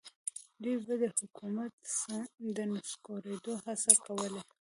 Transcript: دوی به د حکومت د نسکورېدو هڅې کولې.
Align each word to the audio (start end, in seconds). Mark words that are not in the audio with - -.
دوی 0.63 0.75
به 0.85 0.93
د 1.01 1.03
حکومت 1.17 1.73
د 2.57 2.57
نسکورېدو 2.73 3.53
هڅې 3.65 3.93
کولې. 4.05 4.41